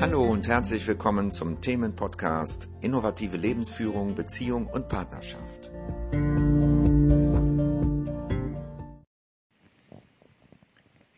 Hallo 0.00 0.24
und 0.24 0.48
herzlich 0.48 0.86
willkommen 0.86 1.30
zum 1.30 1.60
Themenpodcast 1.60 2.70
Innovative 2.80 3.36
Lebensführung, 3.36 4.14
Beziehung 4.14 4.66
und 4.66 4.88
Partnerschaft. 4.88 5.70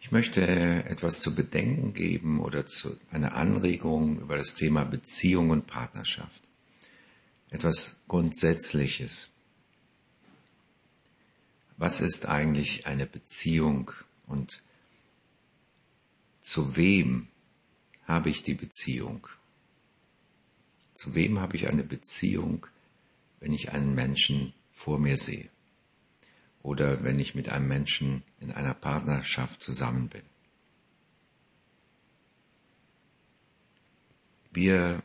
Ich 0.00 0.10
möchte 0.10 0.42
etwas 0.42 1.20
zu 1.20 1.32
bedenken 1.32 1.94
geben 1.94 2.40
oder 2.40 2.66
zu 2.66 2.98
einer 3.12 3.36
Anregung 3.36 4.18
über 4.18 4.36
das 4.36 4.56
Thema 4.56 4.84
Beziehung 4.84 5.50
und 5.50 5.68
Partnerschaft. 5.68 6.42
Etwas 7.50 8.02
Grundsätzliches. 8.08 9.30
Was 11.76 12.00
ist 12.00 12.26
eigentlich 12.26 12.88
eine 12.88 13.06
Beziehung 13.06 13.92
und 14.26 14.60
zu 16.40 16.74
wem 16.74 17.28
habe 18.12 18.28
ich 18.30 18.42
die 18.42 18.54
Beziehung? 18.54 19.26
Zu 20.94 21.14
wem 21.14 21.40
habe 21.40 21.56
ich 21.56 21.68
eine 21.68 21.82
Beziehung, 21.82 22.66
wenn 23.40 23.52
ich 23.52 23.72
einen 23.72 23.94
Menschen 23.94 24.52
vor 24.70 24.98
mir 24.98 25.16
sehe? 25.16 25.48
Oder 26.62 27.02
wenn 27.02 27.18
ich 27.18 27.34
mit 27.34 27.48
einem 27.48 27.66
Menschen 27.66 28.22
in 28.38 28.52
einer 28.52 28.74
Partnerschaft 28.74 29.62
zusammen 29.62 30.08
bin? 30.08 30.22
Wir 34.52 35.02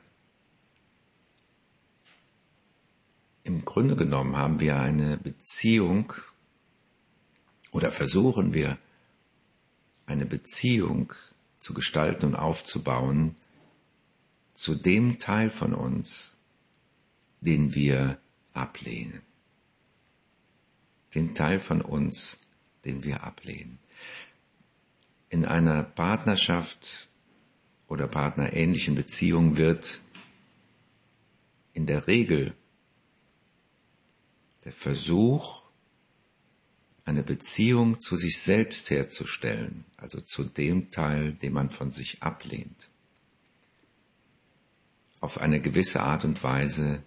im 3.43 3.63
Grunde 3.63 3.95
genommen 3.95 4.35
haben 4.35 4.59
wir 4.59 4.77
eine 4.77 5.15
Beziehung 5.17 6.13
oder 7.71 7.93
versuchen 7.93 8.53
wir 8.53 8.77
eine 10.05 10.25
Beziehung 10.25 11.13
zu 11.59 11.73
gestalten 11.73 12.27
und 12.27 12.35
aufzubauen 12.35 13.35
zu 14.53 14.75
dem 14.75 15.19
Teil 15.19 15.49
von 15.49 15.73
uns, 15.73 16.37
den 17.41 17.75
wir 17.75 18.19
ablehnen. 18.53 19.21
Den 21.13 21.35
Teil 21.35 21.59
von 21.59 21.81
uns, 21.81 22.47
den 22.85 23.03
wir 23.03 23.23
ablehnen. 23.23 23.79
In 25.29 25.45
einer 25.45 25.83
Partnerschaft 25.83 27.09
oder 27.87 28.07
partnerähnlichen 28.07 28.95
Beziehung 28.95 29.57
wird 29.57 30.01
in 31.73 31.85
der 31.85 32.07
Regel 32.07 32.55
der 34.63 34.73
Versuch, 34.73 35.66
eine 37.07 37.23
Beziehung 37.23 38.01
zu 38.01 38.17
sich 38.17 38.37
selbst 38.37 38.89
herzustellen, 38.89 39.85
also 39.95 40.19
zu 40.19 40.43
dem 40.43 40.91
Teil, 40.91 41.31
den 41.31 41.53
man 41.53 41.69
von 41.69 41.89
sich 41.89 42.21
ablehnt, 42.21 42.89
auf 45.21 45.39
eine 45.39 45.61
gewisse 45.61 46.01
Art 46.01 46.25
und 46.25 46.43
Weise 46.43 47.01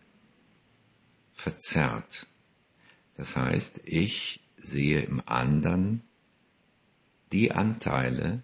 verzerrt. 1.35 2.27
Das 3.17 3.37
heißt, 3.37 3.83
ich 3.85 4.41
sehe 4.57 5.01
im 5.03 5.23
anderen 5.27 6.03
die 7.31 7.53
Anteile, 7.53 8.43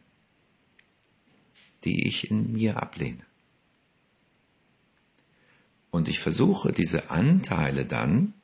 die 1.84 2.06
ich 2.06 2.30
in 2.30 2.52
mir 2.52 2.82
ablehne. 2.82 3.24
Und 5.90 6.08
ich 6.08 6.20
versuche 6.20 6.70
diese 6.70 7.10
Anteile 7.10 7.86
dann 7.86 8.34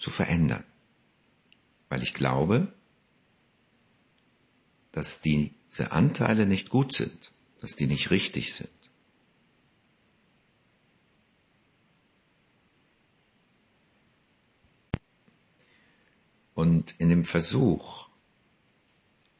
zu 0.00 0.10
verändern. 0.10 0.64
Weil 1.88 2.02
ich 2.02 2.14
glaube, 2.14 2.72
dass 4.92 5.20
diese 5.20 5.92
Anteile 5.92 6.46
nicht 6.46 6.70
gut 6.70 6.92
sind, 6.92 7.32
dass 7.60 7.76
die 7.76 7.86
nicht 7.86 8.10
richtig 8.10 8.54
sind. 8.54 8.70
Und 16.54 16.94
in 16.98 17.08
dem 17.08 17.24
Versuch, 17.24 18.08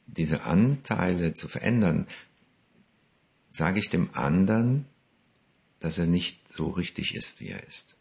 diese 0.07 0.43
Anteile 0.45 1.35
zu 1.35 1.49
verändern, 1.49 2.07
sage 3.49 3.79
ich 3.79 3.91
dem 3.91 4.15
anderen, 4.15 4.87
dass 5.81 5.99
er 5.99 6.07
nicht 6.07 6.49
so 6.49 6.71
richtig 6.71 7.15
ist, 7.15 7.41
wie 7.41 7.49
er 7.49 7.67
ist. 7.67 7.97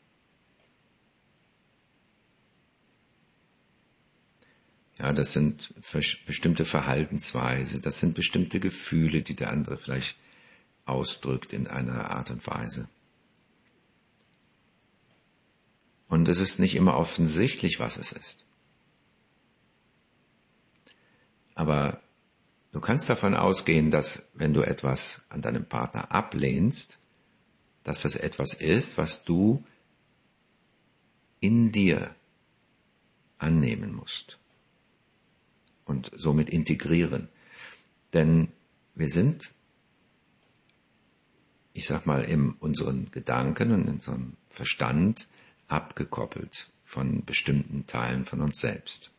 Ja, 5.00 5.14
das 5.14 5.32
sind 5.32 5.74
bestimmte 6.26 6.66
Verhaltensweise, 6.66 7.80
das 7.80 8.02
sind 8.02 8.16
bestimmte 8.16 8.60
Gefühle, 8.60 9.22
die 9.22 9.36
der 9.36 9.50
andere 9.50 9.78
vielleicht 9.78 10.18
ausdrückt 10.86 11.54
in 11.54 11.68
einer 11.68 12.12
Art 12.12 12.32
und 12.32 12.46
Weise. 12.46 12.90
Und 16.10 16.28
es 16.28 16.40
ist 16.40 16.60
nicht 16.60 16.76
immer 16.76 16.98
offensichtlich, 16.98 17.80
was 17.80 17.98
es 17.98 18.12
ist. 18.12 18.46
Aber 21.56 22.02
du 22.74 22.82
kannst 22.82 23.10
davon 23.10 23.36
ausgehen, 23.36 23.92
dass 23.92 24.32
wenn 24.34 24.54
du 24.54 24.64
etwas 24.64 25.26
an 25.30 25.42
deinem 25.42 25.66
Partner 25.66 26.12
ablehnst, 26.12 27.00
dass 27.84 28.02
das 28.02 28.18
etwas 28.18 28.54
ist, 28.54 28.98
was 28.98 29.24
du 29.24 29.64
in 31.40 31.72
dir 31.72 32.14
annehmen 33.38 33.94
musst 33.94 34.40
und 35.90 36.12
somit 36.16 36.50
integrieren. 36.50 37.28
Denn 38.14 38.50
wir 38.96 39.10
sind, 39.10 39.54
ich 41.74 41.88
sag 41.88 42.06
mal, 42.06 42.24
in 42.24 42.52
unseren 42.52 43.10
Gedanken 43.12 43.72
und 43.72 43.82
in 43.84 43.94
unserem 43.94 44.34
Verstand 44.50 45.28
abgekoppelt 45.68 46.68
von 46.86 47.24
bestimmten 47.26 47.86
Teilen 47.86 48.26
von 48.26 48.42
uns 48.42 48.60
selbst. 48.60 49.12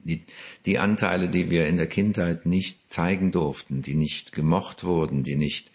Die, 0.00 0.24
die 0.64 0.78
Anteile, 0.78 1.28
die 1.28 1.50
wir 1.50 1.66
in 1.66 1.76
der 1.76 1.86
Kindheit 1.86 2.46
nicht 2.46 2.80
zeigen 2.90 3.32
durften, 3.32 3.82
die 3.82 3.94
nicht 3.94 4.32
gemocht 4.32 4.82
wurden, 4.82 5.22
die 5.22 5.36
nicht 5.36 5.70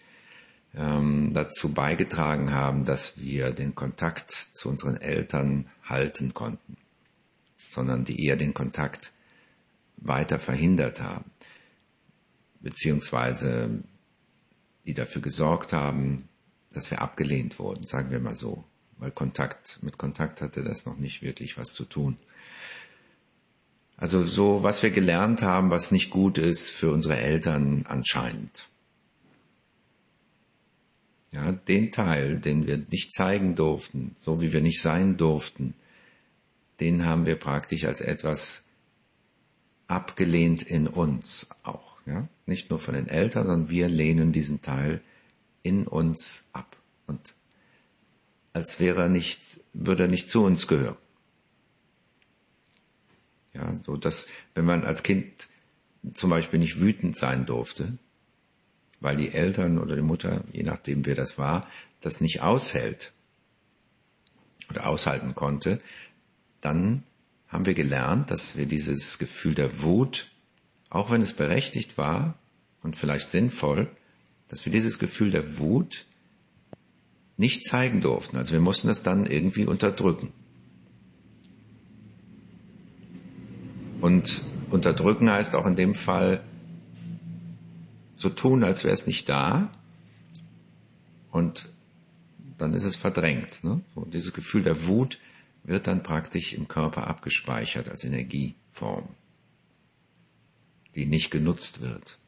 ähm, 0.74 1.32
dazu 1.32 1.72
beigetragen 1.72 2.52
haben, 2.52 2.84
dass 2.84 3.20
wir 3.20 3.52
den 3.52 3.76
Kontakt 3.76 4.32
zu 4.32 4.68
unseren 4.68 4.96
Eltern 4.96 5.70
halten 5.84 6.34
konnten 6.34 6.75
sondern 7.70 8.04
die 8.04 8.24
eher 8.24 8.36
den 8.36 8.54
Kontakt 8.54 9.12
weiter 9.96 10.38
verhindert 10.38 11.00
haben, 11.00 11.30
beziehungsweise 12.60 13.82
die 14.84 14.94
dafür 14.94 15.22
gesorgt 15.22 15.72
haben, 15.72 16.28
dass 16.72 16.90
wir 16.90 17.00
abgelehnt 17.00 17.58
wurden, 17.58 17.86
sagen 17.86 18.10
wir 18.10 18.20
mal 18.20 18.36
so, 18.36 18.64
weil 18.98 19.10
Kontakt, 19.10 19.78
mit 19.82 19.98
Kontakt 19.98 20.42
hatte 20.42 20.62
das 20.62 20.86
noch 20.86 20.96
nicht 20.96 21.22
wirklich 21.22 21.56
was 21.58 21.72
zu 21.72 21.84
tun. 21.84 22.16
Also 23.96 24.24
so, 24.24 24.62
was 24.62 24.82
wir 24.82 24.90
gelernt 24.90 25.42
haben, 25.42 25.70
was 25.70 25.90
nicht 25.90 26.10
gut 26.10 26.36
ist 26.38 26.70
für 26.70 26.92
unsere 26.92 27.16
Eltern 27.16 27.86
anscheinend. 27.88 28.68
Ja, 31.32 31.52
den 31.52 31.90
Teil, 31.90 32.38
den 32.38 32.66
wir 32.66 32.78
nicht 32.90 33.12
zeigen 33.12 33.54
durften, 33.54 34.14
so 34.18 34.40
wie 34.40 34.52
wir 34.52 34.60
nicht 34.60 34.80
sein 34.80 35.16
durften, 35.16 35.74
den 36.80 37.04
haben 37.04 37.26
wir 37.26 37.36
praktisch 37.36 37.84
als 37.84 38.00
etwas 38.00 38.64
abgelehnt 39.86 40.62
in 40.62 40.86
uns 40.86 41.48
auch. 41.62 42.00
Ja? 42.06 42.28
Nicht 42.46 42.70
nur 42.70 42.78
von 42.78 42.94
den 42.94 43.08
Eltern, 43.08 43.46
sondern 43.46 43.70
wir 43.70 43.88
lehnen 43.88 44.32
diesen 44.32 44.62
Teil 44.62 45.00
in 45.62 45.86
uns 45.86 46.50
ab. 46.52 46.76
Und 47.06 47.34
als 48.52 48.80
wäre 48.80 49.02
er 49.02 49.08
nicht, 49.08 49.60
würde 49.72 50.04
er 50.04 50.08
nicht 50.08 50.30
zu 50.30 50.44
uns 50.44 50.66
gehören. 50.66 50.96
Ja, 53.52 53.74
so 53.74 53.96
dass, 53.96 54.26
wenn 54.54 54.66
man 54.66 54.84
als 54.84 55.02
Kind 55.02 55.48
zum 56.12 56.30
Beispiel 56.30 56.58
nicht 56.58 56.80
wütend 56.80 57.16
sein 57.16 57.46
durfte, 57.46 57.96
weil 59.00 59.16
die 59.16 59.32
Eltern 59.32 59.78
oder 59.78 59.96
die 59.96 60.02
Mutter, 60.02 60.44
je 60.52 60.62
nachdem 60.62 61.06
wer 61.06 61.14
das 61.14 61.38
war, 61.38 61.68
das 62.00 62.20
nicht 62.20 62.42
aushält 62.42 63.12
oder 64.70 64.86
aushalten 64.86 65.34
konnte, 65.34 65.78
dann 66.66 67.04
haben 67.48 67.64
wir 67.64 67.74
gelernt, 67.74 68.30
dass 68.32 68.56
wir 68.56 68.66
dieses 68.66 69.18
Gefühl 69.18 69.54
der 69.54 69.82
Wut, 69.82 70.26
auch 70.90 71.10
wenn 71.10 71.22
es 71.22 71.32
berechtigt 71.32 71.96
war 71.96 72.34
und 72.82 72.96
vielleicht 72.96 73.30
sinnvoll, 73.30 73.88
dass 74.48 74.64
wir 74.64 74.72
dieses 74.72 74.98
Gefühl 74.98 75.30
der 75.30 75.58
Wut 75.58 76.06
nicht 77.36 77.64
zeigen 77.64 78.00
durften. 78.00 78.36
Also 78.36 78.52
wir 78.52 78.60
mussten 78.60 78.88
das 78.88 79.02
dann 79.04 79.26
irgendwie 79.26 79.64
unterdrücken. 79.64 80.32
Und 84.00 84.42
unterdrücken 84.70 85.30
heißt 85.30 85.54
auch 85.54 85.66
in 85.66 85.76
dem 85.76 85.94
Fall 85.94 86.42
so 88.16 88.28
tun, 88.28 88.64
als 88.64 88.82
wäre 88.84 88.94
es 88.94 89.06
nicht 89.06 89.28
da. 89.28 89.70
Und 91.30 91.68
dann 92.58 92.72
ist 92.72 92.84
es 92.84 92.96
verdrängt. 92.96 93.62
Ne? 93.62 93.82
So, 93.94 94.04
dieses 94.04 94.32
Gefühl 94.32 94.62
der 94.62 94.86
Wut 94.86 95.18
wird 95.66 95.86
dann 95.86 96.02
praktisch 96.02 96.52
im 96.52 96.68
Körper 96.68 97.06
abgespeichert 97.06 97.88
als 97.88 98.04
Energieform. 98.04 99.08
die 100.94 101.04
nicht 101.04 101.30
genutzt 101.30 101.82
wird. 101.82 102.18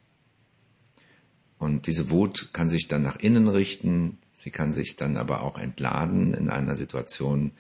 Und 1.59 1.87
diese 1.87 2.11
Wut 2.11 2.51
kann 2.53 2.69
sich 2.69 2.87
dann 2.87 3.03
nach 3.03 3.17
innen 3.17 3.49
richten, 3.49 4.19
sie 4.31 4.51
kann 4.51 4.73
sich 4.75 4.97
dann 4.97 5.17
aber 5.17 5.43
auch 5.43 5.59
entladen 5.59 6.35
in 6.35 6.51
einer 6.51 6.77
Situation, 6.77 7.53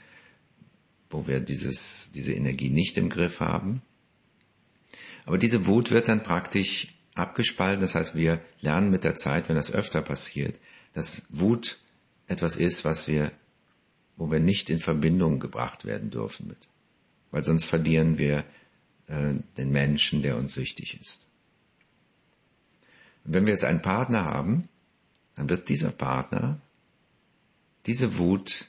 wo 1.10 1.26
wir 1.26 1.40
dieses, 1.40 2.10
diese 2.12 2.34
Energie 2.34 2.68
nicht 2.68 2.98
im 2.98 3.08
Griff 3.08 3.40
haben. 3.40 3.80
Aber 5.24 5.38
diese 5.38 5.66
Wut 5.66 5.90
wird 5.90 6.08
dann 6.08 6.22
praktisch 6.22 6.88
abgespalten, 7.14 7.80
das 7.80 7.94
heißt, 7.94 8.14
wir 8.14 8.40
lernen 8.60 8.90
mit 8.90 9.02
der 9.02 9.16
Zeit, 9.16 9.48
wenn 9.48 9.56
das 9.56 9.72
öfter 9.72 10.02
passiert, 10.02 10.60
dass 10.92 11.24
Wut 11.30 11.78
etwas 12.28 12.56
ist, 12.56 12.84
was 12.84 13.08
wir, 13.08 13.32
wo 14.18 14.30
wir 14.30 14.40
nicht 14.40 14.68
in 14.68 14.80
Verbindung 14.80 15.38
gebracht 15.38 15.84
werden 15.84 16.10
dürfen 16.10 16.48
mit. 16.48 16.68
Weil 17.30 17.44
sonst 17.44 17.64
verlieren 17.64 18.18
wir 18.18 18.44
äh, 19.06 19.34
den 19.56 19.70
Menschen, 19.70 20.22
der 20.22 20.36
uns 20.36 20.56
wichtig 20.56 21.00
ist. 21.00 21.26
Und 23.24 23.34
wenn 23.34 23.46
wir 23.46 23.52
jetzt 23.52 23.64
einen 23.64 23.82
Partner 23.82 24.24
haben, 24.24 24.68
dann 25.36 25.48
wird 25.48 25.68
dieser 25.68 25.92
Partner 25.92 26.60
diese 27.86 28.18
Wut 28.18 28.66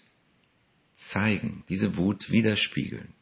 zeigen, 0.94 1.63
diese 1.68 1.98
Wut 1.98 2.30
widerspiegeln. 2.30 3.13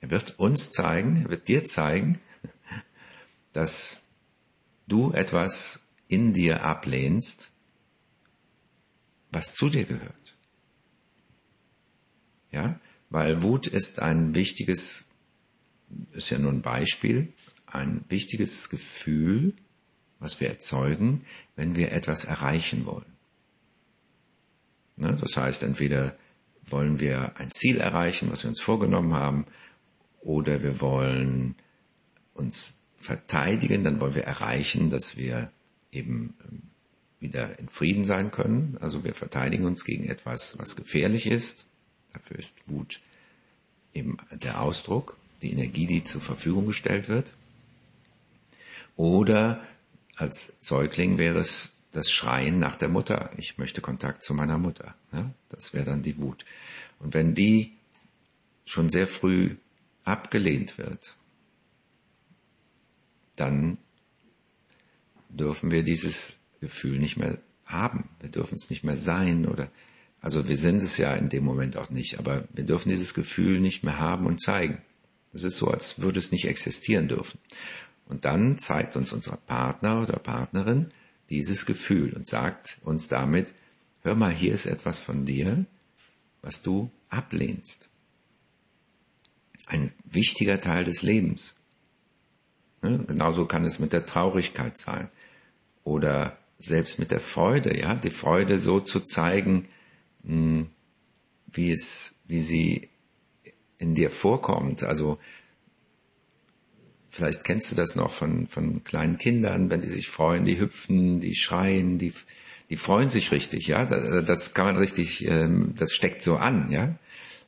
Er 0.00 0.10
wird 0.10 0.38
uns 0.38 0.70
zeigen, 0.70 1.16
er 1.16 1.30
wird 1.30 1.48
dir 1.48 1.64
zeigen, 1.64 2.20
dass 3.52 4.04
du 4.86 5.12
etwas 5.12 5.88
in 6.08 6.32
dir 6.32 6.62
ablehnst, 6.62 7.52
was 9.32 9.54
zu 9.54 9.68
dir 9.68 9.84
gehört. 9.84 10.23
Weil 13.14 13.44
Wut 13.44 13.68
ist 13.68 14.02
ein 14.02 14.34
wichtiges 14.34 15.12
ist 16.10 16.30
ja 16.30 16.38
nur 16.40 16.50
ein 16.50 16.62
Beispiel, 16.62 17.32
ein 17.64 18.04
wichtiges 18.08 18.70
Gefühl, 18.70 19.54
was 20.18 20.40
wir 20.40 20.48
erzeugen, 20.48 21.24
wenn 21.54 21.76
wir 21.76 21.92
etwas 21.92 22.24
erreichen 22.24 22.86
wollen. 22.86 23.12
Ne? 24.96 25.16
Das 25.20 25.36
heißt, 25.36 25.62
entweder 25.62 26.16
wollen 26.66 26.98
wir 26.98 27.38
ein 27.38 27.52
Ziel 27.52 27.76
erreichen, 27.76 28.32
was 28.32 28.42
wir 28.42 28.48
uns 28.48 28.60
vorgenommen 28.60 29.14
haben, 29.14 29.46
oder 30.20 30.64
wir 30.64 30.80
wollen 30.80 31.54
uns 32.32 32.82
verteidigen, 32.98 33.84
dann 33.84 34.00
wollen 34.00 34.16
wir 34.16 34.24
erreichen, 34.24 34.90
dass 34.90 35.16
wir 35.16 35.52
eben 35.92 36.34
ähm, 36.44 36.62
wieder 37.20 37.60
in 37.60 37.68
Frieden 37.68 38.02
sein 38.02 38.32
können. 38.32 38.76
Also 38.80 39.04
wir 39.04 39.14
verteidigen 39.14 39.66
uns 39.66 39.84
gegen 39.84 40.02
etwas, 40.02 40.58
was 40.58 40.74
gefährlich 40.74 41.28
ist. 41.28 41.68
Dafür 42.14 42.38
ist 42.38 42.68
Wut 42.68 43.00
eben 43.92 44.16
der 44.30 44.60
Ausdruck 44.60 45.18
die 45.42 45.52
Energie, 45.52 45.86
die 45.86 46.02
zur 46.02 46.20
Verfügung 46.20 46.66
gestellt 46.66 47.08
wird. 47.08 47.34
Oder 48.96 49.60
als 50.16 50.58
Säugling 50.62 51.18
wäre 51.18 51.38
es 51.38 51.82
das 51.92 52.10
Schreien 52.10 52.58
nach 52.58 52.76
der 52.76 52.88
Mutter. 52.88 53.30
Ich 53.36 53.58
möchte 53.58 53.80
Kontakt 53.80 54.22
zu 54.22 54.34
meiner 54.34 54.58
Mutter. 54.58 54.94
Ja, 55.12 55.30
das 55.48 55.74
wäre 55.74 55.84
dann 55.84 56.02
die 56.02 56.18
Wut. 56.18 56.44
Und 56.98 57.14
wenn 57.14 57.34
die 57.34 57.72
schon 58.64 58.88
sehr 58.88 59.06
früh 59.06 59.56
abgelehnt 60.04 60.78
wird, 60.78 61.16
dann 63.36 63.78
dürfen 65.28 65.70
wir 65.70 65.82
dieses 65.82 66.44
Gefühl 66.60 66.98
nicht 66.98 67.16
mehr 67.16 67.38
haben. 67.66 68.08
Wir 68.20 68.30
dürfen 68.30 68.54
es 68.54 68.70
nicht 68.70 68.84
mehr 68.84 68.96
sein 68.96 69.46
oder, 69.46 69.70
also 70.24 70.48
wir 70.48 70.56
sind 70.56 70.82
es 70.82 70.96
ja 70.96 71.14
in 71.14 71.28
dem 71.28 71.44
Moment 71.44 71.76
auch 71.76 71.90
nicht, 71.90 72.18
aber 72.18 72.44
wir 72.50 72.64
dürfen 72.64 72.88
dieses 72.88 73.12
Gefühl 73.12 73.60
nicht 73.60 73.84
mehr 73.84 73.98
haben 73.98 74.24
und 74.24 74.40
zeigen. 74.40 74.80
Es 75.34 75.44
ist 75.44 75.58
so, 75.58 75.68
als 75.68 76.00
würde 76.00 76.18
es 76.18 76.32
nicht 76.32 76.46
existieren 76.46 77.08
dürfen. 77.08 77.38
Und 78.06 78.24
dann 78.24 78.56
zeigt 78.56 78.96
uns 78.96 79.12
unser 79.12 79.36
Partner 79.36 80.00
oder 80.00 80.18
Partnerin 80.18 80.88
dieses 81.28 81.66
Gefühl 81.66 82.14
und 82.14 82.26
sagt 82.26 82.78
uns 82.84 83.08
damit, 83.08 83.52
hör 84.00 84.14
mal, 84.14 84.32
hier 84.32 84.54
ist 84.54 84.64
etwas 84.64 84.98
von 84.98 85.26
dir, 85.26 85.66
was 86.40 86.62
du 86.62 86.90
ablehnst. 87.10 87.90
Ein 89.66 89.92
wichtiger 90.06 90.58
Teil 90.58 90.84
des 90.84 91.02
Lebens. 91.02 91.56
Genauso 92.80 93.44
kann 93.44 93.66
es 93.66 93.78
mit 93.78 93.92
der 93.92 94.06
Traurigkeit 94.06 94.78
sein 94.78 95.10
oder 95.82 96.38
selbst 96.56 96.98
mit 96.98 97.10
der 97.10 97.20
Freude, 97.20 97.78
ja, 97.78 97.94
die 97.94 98.10
Freude 98.10 98.58
so 98.58 98.80
zu 98.80 99.00
zeigen, 99.00 99.68
wie 100.24 101.70
es, 101.70 102.20
wie 102.26 102.40
sie 102.40 102.88
in 103.78 103.94
dir 103.94 104.10
vorkommt. 104.10 104.82
Also 104.82 105.18
vielleicht 107.10 107.44
kennst 107.44 107.70
du 107.70 107.76
das 107.76 107.96
noch 107.96 108.10
von, 108.10 108.48
von 108.48 108.82
kleinen 108.82 109.18
Kindern, 109.18 109.70
wenn 109.70 109.82
die 109.82 109.88
sich 109.88 110.08
freuen, 110.08 110.44
die 110.44 110.58
hüpfen, 110.58 111.20
die 111.20 111.34
schreien, 111.34 111.98
die, 111.98 112.12
die 112.70 112.76
freuen 112.76 113.10
sich 113.10 113.30
richtig, 113.30 113.66
ja. 113.66 113.84
Das 113.84 114.54
kann 114.54 114.66
man 114.66 114.76
richtig, 114.76 115.26
ähm, 115.26 115.74
das 115.76 115.92
steckt 115.92 116.22
so 116.22 116.36
an, 116.36 116.70
ja. 116.70 116.96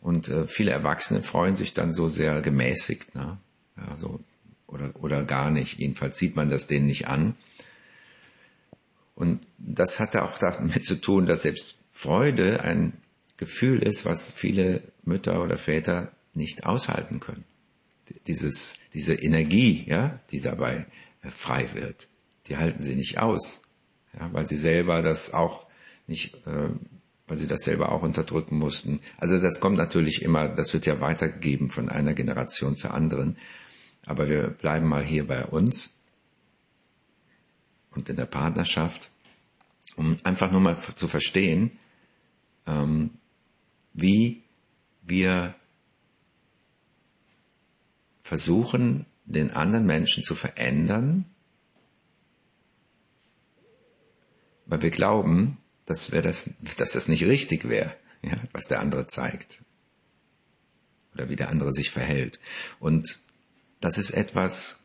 Und 0.02 0.28
äh, 0.28 0.46
viele 0.46 0.70
Erwachsene 0.70 1.22
freuen 1.22 1.56
sich 1.56 1.74
dann 1.74 1.92
so 1.92 2.08
sehr 2.08 2.42
gemäßigt, 2.42 3.14
ne? 3.14 3.38
Ja, 3.76 3.98
so, 3.98 4.20
oder, 4.66 4.92
oder 5.00 5.24
gar 5.24 5.50
nicht. 5.50 5.78
Jedenfalls 5.78 6.18
sieht 6.18 6.36
man 6.36 6.48
das 6.48 6.66
denen 6.66 6.86
nicht 6.86 7.08
an. 7.08 7.34
Und 9.14 9.46
das 9.58 9.98
hatte 9.98 10.22
auch 10.22 10.38
damit 10.38 10.84
zu 10.84 11.00
tun, 11.00 11.26
dass 11.26 11.42
selbst 11.42 11.78
Freude 11.96 12.62
ein 12.62 12.92
Gefühl 13.38 13.82
ist, 13.82 14.04
was 14.04 14.30
viele 14.30 14.82
Mütter 15.04 15.42
oder 15.42 15.56
Väter 15.56 16.12
nicht 16.34 16.66
aushalten 16.66 17.20
können. 17.20 17.44
Dieses, 18.26 18.80
diese 18.92 19.14
Energie, 19.14 19.82
ja, 19.88 20.20
die 20.30 20.42
dabei 20.42 20.84
äh, 21.22 21.30
frei 21.30 21.66
wird, 21.72 22.08
die 22.48 22.58
halten 22.58 22.82
sie 22.82 22.96
nicht 22.96 23.18
aus, 23.18 23.62
ja, 24.12 24.28
weil 24.34 24.46
sie 24.46 24.58
selber 24.58 25.00
das 25.00 25.32
auch 25.32 25.66
nicht, 26.06 26.34
äh, 26.46 26.68
weil 27.28 27.38
sie 27.38 27.46
das 27.46 27.62
selber 27.62 27.90
auch 27.92 28.02
unterdrücken 28.02 28.58
mussten. 28.58 29.00
Also 29.16 29.40
das 29.40 29.60
kommt 29.60 29.78
natürlich 29.78 30.20
immer, 30.20 30.48
das 30.48 30.74
wird 30.74 30.84
ja 30.84 31.00
weitergegeben 31.00 31.70
von 31.70 31.88
einer 31.88 32.12
Generation 32.12 32.76
zur 32.76 32.92
anderen. 32.92 33.38
Aber 34.04 34.28
wir 34.28 34.50
bleiben 34.50 34.86
mal 34.86 35.02
hier 35.02 35.26
bei 35.26 35.46
uns 35.46 35.96
und 37.90 38.10
in 38.10 38.16
der 38.16 38.26
Partnerschaft, 38.26 39.10
um 39.96 40.18
einfach 40.24 40.52
nur 40.52 40.60
mal 40.60 40.76
zu 40.76 41.08
verstehen, 41.08 41.72
ähm, 42.66 43.10
wie 43.92 44.42
wir 45.02 45.54
versuchen, 48.22 49.06
den 49.24 49.50
anderen 49.50 49.86
Menschen 49.86 50.22
zu 50.22 50.34
verändern, 50.34 51.24
weil 54.66 54.82
wir 54.82 54.90
glauben, 54.90 55.58
dass, 55.84 56.12
wir 56.12 56.22
das, 56.22 56.56
dass 56.76 56.92
das 56.92 57.08
nicht 57.08 57.24
richtig 57.24 57.68
wäre, 57.68 57.94
ja, 58.22 58.36
was 58.52 58.66
der 58.66 58.80
andere 58.80 59.06
zeigt 59.06 59.62
oder 61.14 61.28
wie 61.28 61.36
der 61.36 61.48
andere 61.48 61.72
sich 61.72 61.90
verhält. 61.90 62.40
Und 62.80 63.20
das 63.80 63.98
ist 63.98 64.10
etwas, 64.10 64.84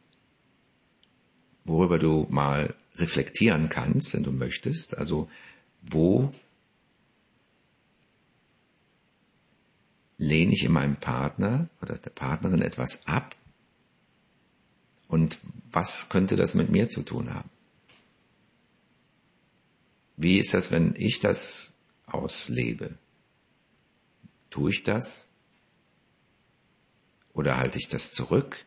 worüber 1.66 2.00
du 2.00 2.28
mal 2.30 2.76
reflektieren 2.96 3.70
kannst, 3.70 4.14
wenn 4.14 4.24
du 4.24 4.32
möchtest. 4.32 4.98
Also 4.98 5.30
wo 5.82 6.32
lehne 10.22 10.54
ich 10.54 10.64
in 10.64 10.72
meinem 10.72 10.98
Partner 10.98 11.68
oder 11.82 11.98
der 11.98 12.12
Partnerin 12.12 12.62
etwas 12.62 13.08
ab? 13.08 13.36
Und 15.08 15.40
was 15.72 16.10
könnte 16.10 16.36
das 16.36 16.54
mit 16.54 16.70
mir 16.70 16.88
zu 16.90 17.02
tun 17.02 17.34
haben? 17.34 17.50
Wie 20.18 20.38
ist 20.38 20.54
das, 20.54 20.70
wenn 20.70 20.94
ich 20.96 21.20
das 21.20 21.74
auslebe? 22.06 22.94
Tue 24.52 24.70
ich 24.70 24.84
das? 24.84 25.30
Oder 27.34 27.58
halte 27.58 27.80
ich 27.80 27.90
das 27.90 28.14
zurück? 28.14 28.64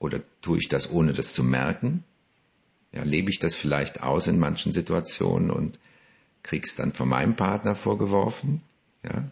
Oder 0.00 0.20
tue 0.42 0.58
ich 0.58 0.68
das, 0.68 0.90
ohne 0.90 1.12
das 1.12 1.32
zu 1.32 1.44
merken? 1.44 2.02
Ja, 2.90 3.04
lebe 3.04 3.30
ich 3.30 3.38
das 3.38 3.54
vielleicht 3.54 4.02
aus 4.02 4.26
in 4.26 4.40
manchen 4.40 4.72
Situationen 4.72 5.52
und 5.52 5.78
krieg's 6.42 6.74
dann 6.74 6.92
von 6.92 7.08
meinem 7.08 7.36
Partner 7.36 7.76
vorgeworfen? 7.76 8.60
Ja, 9.04 9.30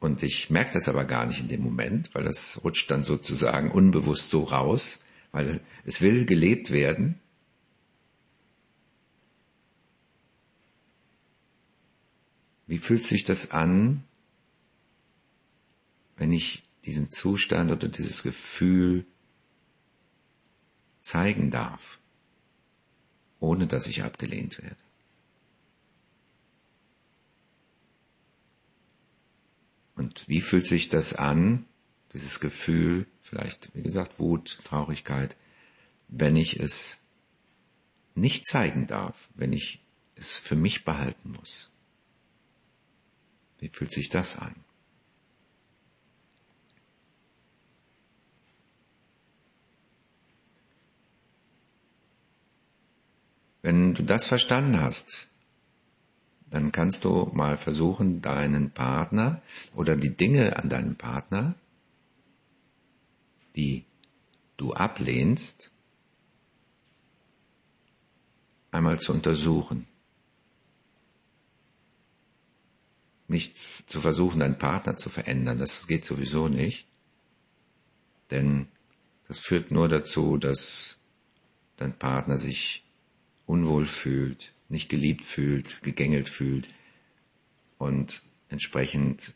und 0.00 0.22
ich 0.22 0.50
merke 0.50 0.72
das 0.72 0.88
aber 0.88 1.04
gar 1.04 1.26
nicht 1.26 1.40
in 1.40 1.48
dem 1.48 1.62
Moment, 1.62 2.14
weil 2.14 2.24
das 2.24 2.62
rutscht 2.64 2.90
dann 2.90 3.02
sozusagen 3.02 3.70
unbewusst 3.70 4.30
so 4.30 4.42
raus, 4.44 5.04
weil 5.32 5.60
es 5.84 6.02
will 6.02 6.26
gelebt 6.26 6.70
werden. 6.70 7.18
Wie 12.66 12.78
fühlt 12.78 13.02
sich 13.02 13.24
das 13.24 13.52
an, 13.52 14.02
wenn 16.16 16.32
ich 16.32 16.64
diesen 16.84 17.08
Zustand 17.08 17.70
oder 17.70 17.88
dieses 17.88 18.22
Gefühl 18.22 19.06
zeigen 21.00 21.50
darf, 21.50 22.00
ohne 23.38 23.66
dass 23.66 23.86
ich 23.86 24.02
abgelehnt 24.02 24.58
werde? 24.62 24.85
Und 30.16 30.28
wie 30.28 30.40
fühlt 30.40 30.66
sich 30.66 30.88
das 30.88 31.12
an, 31.12 31.66
dieses 32.14 32.40
Gefühl 32.40 33.06
vielleicht, 33.20 33.74
wie 33.74 33.82
gesagt, 33.82 34.18
Wut, 34.18 34.58
Traurigkeit, 34.64 35.36
wenn 36.08 36.36
ich 36.36 36.58
es 36.58 37.02
nicht 38.14 38.46
zeigen 38.46 38.86
darf, 38.86 39.28
wenn 39.34 39.52
ich 39.52 39.84
es 40.14 40.38
für 40.38 40.56
mich 40.56 40.86
behalten 40.86 41.32
muss. 41.32 41.70
Wie 43.58 43.68
fühlt 43.68 43.92
sich 43.92 44.08
das 44.08 44.38
an? 44.38 44.54
Wenn 53.60 53.92
du 53.92 54.02
das 54.02 54.24
verstanden 54.24 54.80
hast, 54.80 55.28
dann 56.50 56.72
kannst 56.72 57.04
du 57.04 57.30
mal 57.34 57.58
versuchen, 57.58 58.20
deinen 58.22 58.70
Partner 58.70 59.42
oder 59.74 59.96
die 59.96 60.16
Dinge 60.16 60.56
an 60.56 60.68
deinem 60.68 60.96
Partner, 60.96 61.54
die 63.56 63.84
du 64.56 64.72
ablehnst, 64.72 65.72
einmal 68.70 68.98
zu 69.00 69.12
untersuchen. 69.12 69.86
Nicht 73.28 73.58
zu 73.88 74.00
versuchen, 74.00 74.38
deinen 74.38 74.58
Partner 74.58 74.96
zu 74.96 75.10
verändern, 75.10 75.58
das 75.58 75.88
geht 75.88 76.04
sowieso 76.04 76.48
nicht. 76.48 76.86
Denn 78.30 78.68
das 79.26 79.38
führt 79.40 79.72
nur 79.72 79.88
dazu, 79.88 80.36
dass 80.36 80.98
dein 81.76 81.98
Partner 81.98 82.36
sich 82.36 82.84
unwohl 83.46 83.84
fühlt, 83.84 84.52
nicht 84.68 84.88
geliebt 84.88 85.24
fühlt, 85.24 85.82
gegängelt 85.82 86.28
fühlt 86.28 86.68
und 87.78 88.22
entsprechend 88.48 89.34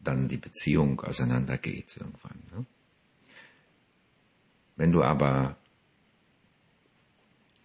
dann 0.00 0.28
die 0.28 0.36
Beziehung 0.36 1.00
auseinandergeht 1.00 1.96
irgendwann. 1.96 2.42
Ne? 2.52 2.66
Wenn 4.76 4.92
du 4.92 5.02
aber 5.02 5.56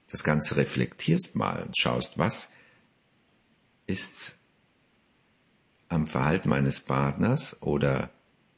das 0.08 0.24
Ganze 0.24 0.58
reflektierst 0.58 1.36
mal 1.36 1.64
und 1.64 1.78
schaust, 1.78 2.18
was 2.18 2.52
ist 3.88 4.40
am 5.90 6.08
Verhalten 6.08 6.50
meines 6.50 6.80
Partners 6.82 7.62
oder 7.62 8.10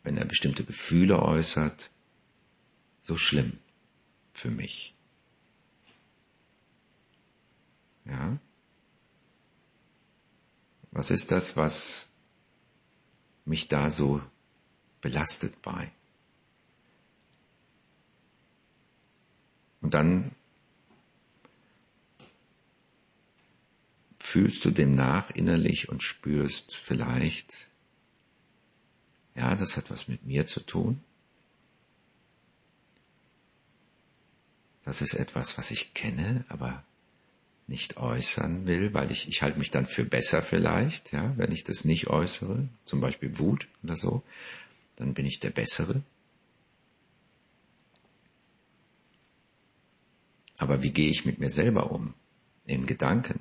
wenn 0.04 0.18
er 0.18 0.26
bestimmte 0.26 0.64
Gefühle 0.64 1.22
äußert, 1.22 1.92
so 3.02 3.18
schlimm 3.18 3.60
für 4.32 4.50
mich. 4.50 4.95
Ja? 8.06 8.38
Was 10.92 11.12
ist 11.12 11.32
das, 11.32 11.58
was 11.58 12.12
mich 13.44 13.68
da 13.68 13.90
so 13.90 14.22
belastet 15.02 15.62
bei? 15.62 15.92
Und 19.82 19.94
dann 19.94 20.32
fühlst 24.20 24.66
du 24.66 24.72
dem 24.72 24.96
nach 24.96 25.30
innerlich 25.30 25.90
und 25.90 26.02
spürst 26.02 26.76
vielleicht, 26.76 27.70
ja, 29.36 29.56
das 29.56 29.78
hat 29.78 29.92
was 29.92 30.08
mit 30.08 30.26
mir 30.26 30.46
zu 30.46 30.62
tun. 30.62 31.04
Das 34.84 35.02
ist 35.02 35.14
etwas, 35.14 35.58
was 35.58 35.72
ich 35.72 35.94
kenne, 35.94 36.46
aber 36.48 36.84
nicht 37.68 37.98
äußern 37.98 38.68
will, 38.68 38.94
weil 38.94 39.12
ich, 39.12 39.28
ich 39.28 39.42
halte 39.42 39.58
mich 39.58 39.72
dann 39.72 39.88
für 39.88 40.06
besser 40.06 40.42
vielleicht, 40.42 41.12
ja, 41.14 41.34
wenn 41.38 41.52
ich 41.52 41.64
das 41.64 41.86
nicht 41.86 42.08
äußere, 42.08 42.68
zum 42.84 43.02
Beispiel 43.02 43.40
Wut 43.40 43.68
oder 43.84 43.96
so, 43.96 44.24
dann 44.98 45.14
bin 45.14 45.26
ich 45.26 45.40
der 45.40 45.50
Bessere. 45.50 46.04
Aber 50.58 50.84
wie 50.84 50.92
gehe 50.92 51.10
ich 51.10 51.26
mit 51.26 51.40
mir 51.40 51.50
selber 51.50 51.92
um? 51.92 52.14
In 52.66 52.86
Gedanken. 52.86 53.40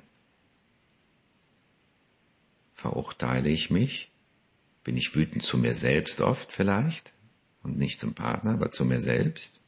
Verurteile 2.73 3.49
ich 3.49 3.69
mich? 3.69 4.11
Bin 4.83 4.97
ich 4.97 5.15
wütend 5.15 5.43
zu 5.43 5.57
mir 5.57 5.73
selbst 5.73 6.21
oft 6.21 6.51
vielleicht? 6.51 7.13
Und 7.63 7.77
nicht 7.77 7.99
zum 7.99 8.13
Partner, 8.13 8.51
aber 8.51 8.69
zu 8.71 8.85
mir 8.85 8.99
selbst? 8.99 9.61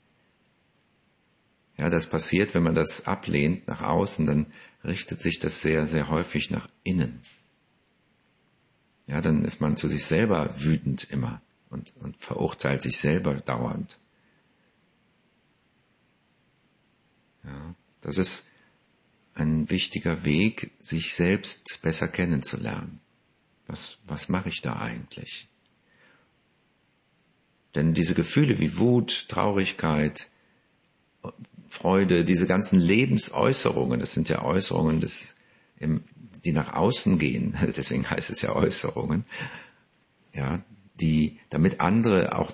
Ja, 1.77 1.89
das 1.91 2.07
passiert, 2.07 2.55
wenn 2.55 2.63
man 2.63 2.75
das 2.75 3.05
ablehnt 3.05 3.67
nach 3.67 3.81
außen, 3.81 4.25
dann 4.25 4.47
richtet 4.83 5.19
sich 5.19 5.39
das 5.39 5.61
sehr, 5.61 5.85
sehr 5.85 6.09
häufig 6.09 6.49
nach 6.49 6.67
innen. 6.83 7.21
Ja, 9.05 9.21
dann 9.21 9.45
ist 9.45 9.61
man 9.61 9.75
zu 9.75 9.87
sich 9.87 10.05
selber 10.05 10.49
wütend 10.59 11.05
immer 11.05 11.41
und, 11.69 11.95
und 11.97 12.17
verurteilt 12.17 12.81
sich 12.81 12.97
selber 12.97 13.35
dauernd. 13.35 13.99
Ja, 17.43 17.75
das 18.01 18.17
ist 18.17 18.49
ein 19.35 19.69
wichtiger 19.69 20.25
Weg, 20.25 20.71
sich 20.81 21.13
selbst 21.13 21.81
besser 21.83 22.07
kennenzulernen. 22.07 22.99
Was, 23.67 23.99
was 24.07 24.29
mache 24.29 24.49
ich 24.49 24.61
da 24.61 24.77
eigentlich? 24.77 25.47
Denn 27.75 27.93
diese 27.93 28.15
Gefühle 28.15 28.59
wie 28.59 28.77
Wut, 28.77 29.27
Traurigkeit, 29.29 30.31
Freude, 31.69 32.25
diese 32.25 32.47
ganzen 32.47 32.79
Lebensäußerungen, 32.79 33.99
das 33.99 34.13
sind 34.13 34.29
ja 34.29 34.43
Äußerungen, 34.43 35.01
des, 35.01 35.35
die 35.79 36.51
nach 36.51 36.73
außen 36.73 37.19
gehen, 37.19 37.55
deswegen 37.77 38.09
heißt 38.09 38.29
es 38.29 38.41
ja 38.41 38.55
Äußerungen, 38.55 39.25
ja, 40.33 40.63
die, 40.99 41.39
damit 41.49 41.79
andere 41.79 42.37
auch, 42.37 42.51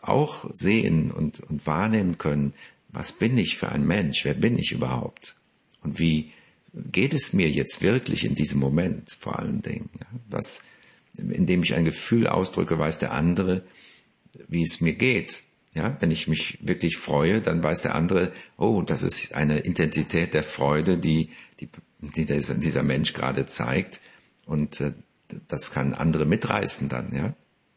auch 0.00 0.46
sehen 0.52 1.10
und, 1.10 1.40
und 1.40 1.66
wahrnehmen 1.66 2.18
können, 2.18 2.54
was 2.88 3.12
bin 3.12 3.38
ich 3.38 3.56
für 3.56 3.68
ein 3.70 3.86
Mensch, 3.86 4.24
wer 4.24 4.34
bin 4.34 4.58
ich 4.58 4.72
überhaupt? 4.72 5.36
Und 5.82 5.98
wie 5.98 6.32
geht 6.74 7.14
es 7.14 7.32
mir 7.32 7.50
jetzt 7.50 7.82
wirklich 7.82 8.24
in 8.24 8.34
diesem 8.34 8.60
Moment 8.60 9.10
vor 9.10 9.38
allen 9.38 9.62
Dingen, 9.62 9.90
ja, 9.98 10.06
was, 10.28 10.62
indem 11.16 11.62
ich 11.62 11.74
ein 11.74 11.84
Gefühl 11.84 12.26
ausdrücke, 12.26 12.78
weiß 12.78 12.98
der 12.98 13.12
andere, 13.12 13.64
wie 14.48 14.62
es 14.62 14.80
mir 14.80 14.94
geht 14.94 15.44
ja, 15.74 15.96
wenn 16.00 16.12
ich 16.12 16.28
mich 16.28 16.58
wirklich 16.66 16.96
freue, 16.96 17.40
dann 17.40 17.62
weiß 17.62 17.82
der 17.82 17.96
andere, 17.96 18.32
oh, 18.56 18.82
das 18.82 19.02
ist 19.02 19.34
eine 19.34 19.58
Intensität 19.58 20.32
der 20.32 20.44
Freude, 20.44 20.98
die, 20.98 21.30
die, 21.60 21.68
die 22.00 22.26
dieser 22.26 22.82
Mensch 22.84 23.12
gerade 23.12 23.44
zeigt. 23.46 24.00
Und 24.46 24.80
äh, 24.80 24.92
das 25.48 25.72
kann 25.72 25.94
andere 25.94 26.26
mitreißen 26.26 26.88
dann, 26.88 27.12
ja. 27.12 27.34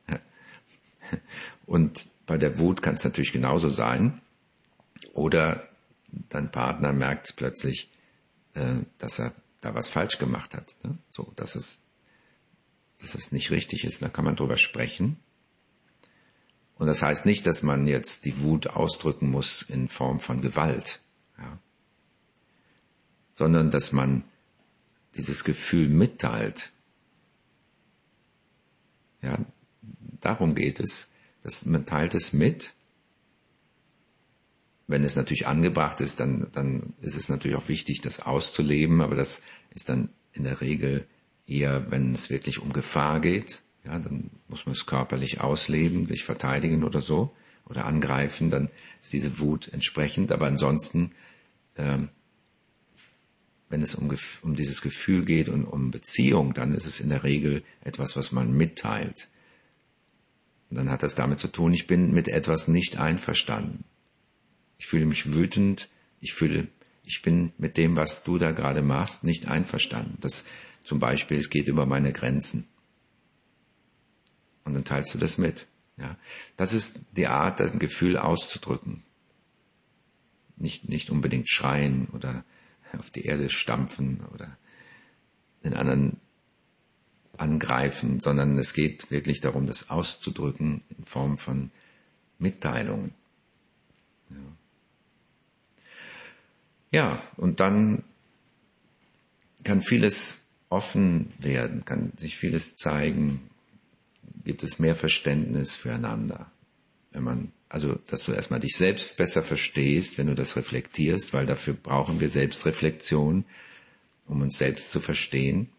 Und 1.66 2.08
bei 2.26 2.38
der 2.38 2.60
Wut 2.60 2.82
kann 2.82 2.96
es 2.96 3.04
natürlich 3.04 3.32
genauso 3.32 3.70
sein. 3.70 4.22
Oder 5.14 5.68
dein 6.30 6.52
Partner 6.52 6.94
merkt 6.94 7.36
plötzlich, 7.36 7.90
äh, 8.54 8.84
dass 9.00 9.20
er 9.20 9.34
da 9.62 9.74
was 9.74 9.90
falsch 9.90 10.20
gemacht 10.20 10.54
hat. 10.54 10.76
Ne? 10.84 10.98
So, 11.10 11.32
dass 11.36 11.56
es, 11.56 11.82
dass 13.00 13.16
es 13.16 13.32
nicht 13.32 13.50
richtig 13.50 13.86
ist. 13.86 14.04
Da 14.04 14.10
kann 14.10 14.26
man 14.26 14.36
drüber 14.36 14.58
sprechen. 14.58 15.18
Und 16.78 16.88
das 16.88 17.02
heißt 17.02 17.26
nicht, 17.26 17.48
dass 17.48 17.64
man 17.64 17.88
jetzt 17.88 18.26
die 18.26 18.42
Wut 18.42 18.68
ausdrücken 18.68 19.30
muss 19.32 19.64
in 19.64 19.88
Form 19.88 20.20
von 20.20 20.42
Gewalt, 20.42 21.00
ja, 21.38 21.58
sondern 23.34 23.72
dass 23.72 23.92
man 23.92 24.24
dieses 25.16 25.44
Gefühl 25.44 25.90
mitteilt. 25.90 26.72
Ja, 29.22 29.40
darum 30.22 30.54
geht 30.54 30.80
es, 30.80 31.12
dass 31.42 31.66
man 31.66 31.86
teilt 31.86 32.14
es 32.14 32.34
mit. 32.34 32.76
Wenn 34.86 35.04
es 35.04 35.16
natürlich 35.16 35.48
angebracht 35.48 36.00
ist, 36.00 36.20
dann, 36.20 36.48
dann 36.52 36.94
ist 37.02 37.16
es 37.16 37.28
natürlich 37.30 37.58
auch 37.58 37.68
wichtig, 37.68 38.02
das 38.02 38.20
auszuleben, 38.20 39.02
aber 39.02 39.16
das 39.16 39.42
ist 39.72 39.90
dann 39.90 40.10
in 40.34 40.44
der 40.44 40.62
Regel 40.62 41.08
eher, 41.48 41.90
wenn 41.92 42.14
es 42.14 42.30
wirklich 42.30 42.60
um 42.60 42.72
Gefahr 42.72 43.20
geht, 43.20 43.64
ja, 43.88 44.00
dann 44.00 44.30
muss 44.50 44.66
man 44.66 44.74
es 44.74 44.86
körperlich 44.86 45.40
ausleben, 45.40 46.06
sich 46.06 46.24
verteidigen 46.24 46.84
oder 46.84 47.02
so 47.02 47.34
oder 47.66 47.86
angreifen, 47.86 48.50
dann 48.50 48.70
ist 49.02 49.14
diese 49.14 49.40
Wut 49.40 49.70
entsprechend. 49.70 50.32
Aber 50.32 50.48
ansonsten, 50.48 51.12
ähm, 51.78 52.10
wenn 53.70 53.82
es 53.82 53.96
um, 53.96 54.14
um 54.42 54.56
dieses 54.56 54.82
Gefühl 54.82 55.26
geht 55.26 55.50
und 55.50 55.66
um 55.66 55.92
Beziehung, 55.92 56.54
dann 56.54 56.74
ist 56.74 56.86
es 56.86 57.00
in 57.00 57.10
der 57.10 57.24
Regel 57.24 57.64
etwas, 57.82 58.16
was 58.16 58.32
man 58.32 58.56
mitteilt. 58.56 59.30
Und 60.70 60.78
dann 60.78 60.90
hat 60.90 61.04
das 61.04 61.16
damit 61.16 61.40
zu 61.40 61.48
tun, 61.48 61.74
ich 61.74 61.88
bin 61.88 62.12
mit 62.12 62.28
etwas 62.28 62.68
nicht 62.68 62.98
einverstanden. 62.98 63.86
Ich 64.78 64.88
fühle 64.88 65.06
mich 65.06 65.34
wütend, 65.34 65.90
ich 66.20 66.34
fühle, 66.34 66.68
ich 67.04 67.22
bin 67.22 67.54
mit 67.58 67.78
dem, 67.78 67.96
was 67.96 68.24
du 68.24 68.38
da 68.38 68.52
gerade 68.52 68.82
machst, 68.82 69.24
nicht 69.24 69.48
einverstanden. 69.48 70.18
Das 70.20 70.46
zum 70.84 71.00
Beispiel, 71.00 71.38
es 71.38 71.50
geht 71.50 71.68
über 71.68 71.86
meine 71.86 72.12
Grenzen. 72.12 72.68
Und 74.68 74.74
dann 74.74 74.84
teilst 74.84 75.14
du 75.14 75.18
das 75.18 75.38
mit. 75.38 75.66
Ja, 75.96 76.18
das 76.58 76.74
ist 76.74 77.08
die 77.16 77.28
Art, 77.28 77.62
ein 77.62 77.80
Gefühl 77.80 78.18
auszudrücken. 78.18 79.02
Nicht, 80.58 80.90
nicht 80.90 81.10
unbedingt 81.10 81.50
schreien 81.50 82.08
oder 82.10 82.44
auf 82.98 83.10
die 83.10 83.26
Erde 83.26 83.50
stampfen 83.50 84.20
oder 84.34 84.58
den 85.64 85.74
anderen 85.74 86.18
angreifen, 87.38 88.20
sondern 88.20 88.58
es 88.58 88.74
geht 88.74 89.10
wirklich 89.10 89.40
darum, 89.40 89.68
das 89.68 89.90
auszudrücken 89.90 90.82
in 90.98 91.06
Form 91.06 91.38
von 91.38 91.72
Mitteilungen. 92.40 93.14
Ja. 96.92 97.00
ja, 97.00 97.24
und 97.38 97.62
dann 97.62 98.04
kann 99.64 99.82
vieles 99.82 100.48
offen 100.68 101.32
werden, 101.40 101.86
kann 101.86 102.12
sich 102.18 102.36
vieles 102.36 102.76
zeigen, 102.76 103.50
gibt 104.44 104.64
es 104.64 104.80
mehr 104.80 104.96
Verständnis 104.96 105.76
füreinander. 105.76 106.52
Wenn 107.12 107.24
man, 107.24 107.52
also, 107.70 108.00
dass 108.08 108.24
du 108.24 108.32
erstmal 108.32 108.60
dich 108.60 108.76
selbst 108.76 109.18
besser 109.18 109.44
verstehst, 109.44 110.18
wenn 110.18 110.28
du 110.28 110.36
das 110.36 110.56
reflektierst, 110.56 111.34
weil 111.34 111.46
dafür 111.46 111.74
brauchen 111.74 112.20
wir 112.20 112.30
Selbstreflexion, 112.30 113.46
um 114.28 114.42
uns 114.42 114.58
selbst 114.58 114.92
zu 114.92 115.00
verstehen. 115.00 115.70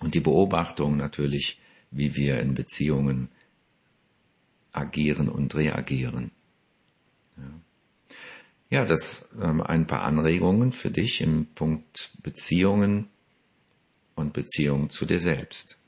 Und 0.00 0.14
die 0.14 0.20
Beobachtung 0.20 0.96
natürlich, 0.96 1.60
wie 1.90 2.16
wir 2.16 2.40
in 2.40 2.54
Beziehungen 2.54 3.28
agieren 4.72 5.28
und 5.28 5.54
reagieren. 5.54 6.30
Ja, 7.36 7.60
ja 8.70 8.84
das 8.84 9.30
ähm, 9.40 9.62
ein 9.62 9.86
paar 9.86 10.02
Anregungen 10.02 10.72
für 10.72 10.90
dich 10.90 11.20
im 11.20 11.46
Punkt 11.46 12.10
Beziehungen 12.22 13.08
und 14.14 14.32
Beziehung 14.34 14.90
zu 14.90 15.06
dir 15.06 15.20
selbst. 15.20 15.78